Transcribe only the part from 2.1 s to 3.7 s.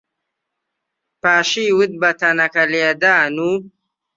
تەنەکەلێدان و